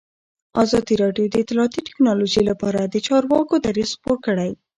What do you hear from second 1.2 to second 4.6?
د اطلاعاتی تکنالوژي لپاره د چارواکو دریځ خپور کړی.